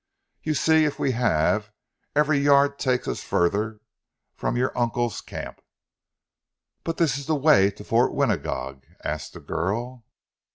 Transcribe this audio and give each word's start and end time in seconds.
You 0.41 0.55
see, 0.55 0.85
if 0.85 0.97
we 0.97 1.11
have, 1.11 1.69
every 2.15 2.39
yard 2.39 2.79
takes 2.79 3.07
us 3.07 3.21
further 3.21 3.81
from 4.33 4.57
your 4.57 4.75
uncle's 4.75 5.21
camp." 5.21 5.61
"But 6.83 6.97
this 6.97 7.19
is 7.19 7.27
the 7.27 7.35
way 7.35 7.69
to 7.69 7.83
Fort 7.83 8.11
Winagog?" 8.11 8.83
asked 9.03 9.33
the 9.33 9.39
girl. 9.39 10.03